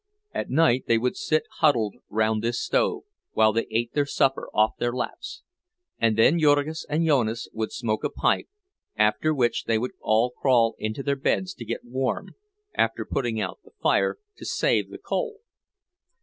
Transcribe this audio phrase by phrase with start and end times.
[0.33, 3.03] At night they would sit huddled round this stove,
[3.33, 5.43] while they ate their supper off their laps;
[5.99, 8.47] and then Jurgis and Jonas would smoke a pipe,
[8.95, 12.29] after which they would all crawl into their beds to get warm,
[12.73, 15.41] after putting out the fire to save the coal.